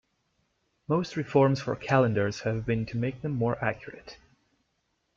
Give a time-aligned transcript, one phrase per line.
[0.87, 4.17] Most reforms for calendars have been to make them more accurate.